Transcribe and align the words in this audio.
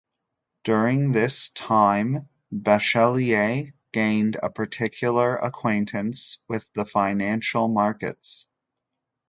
During 0.63 1.11
this 1.11 1.51
time 1.51 2.27
Bachelier 2.51 3.71
gained 3.93 4.35
a 4.41 4.49
practical 4.49 5.19
acquaintance 5.21 6.39
with 6.47 6.67
the 6.73 6.85
financial 6.85 7.67
markets. 7.67 8.47